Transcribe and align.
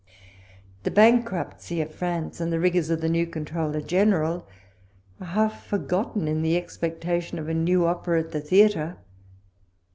The 0.81 0.89
bankruptcy 0.89 1.79
of 1.79 1.93
France, 1.93 2.41
and 2.41 2.51
the 2.51 2.59
rigours 2.59 2.89
of 2.89 3.01
the 3.01 3.07
new 3.07 3.27
Comptroller 3.27 3.81
General, 3.81 4.47
are 5.19 5.27
half 5.27 5.63
forgotten, 5.67 6.27
in 6.27 6.41
the 6.41 6.57
expectation 6.57 7.37
of 7.37 7.47
a 7.47 7.53
new 7.53 7.85
opera 7.85 8.21
at 8.21 8.31
the 8.31 8.39
new 8.39 8.45
theatre. 8.47 8.97